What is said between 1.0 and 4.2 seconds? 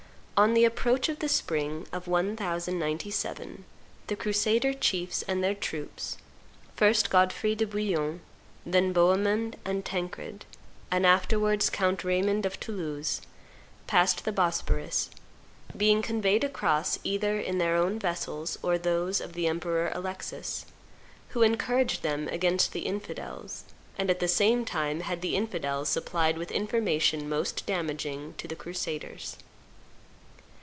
of the spring of 1097, the